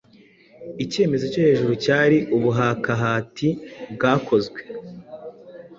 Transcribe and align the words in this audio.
Icyemezo 0.83 1.25
cyo 1.33 1.41
hejuru 1.47 1.71
cyari 1.83 2.17
ubuhakahati 2.35 3.49
bwakozwe 3.93 4.59